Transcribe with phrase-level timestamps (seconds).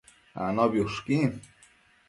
[0.45, 1.31] Anobi ushquin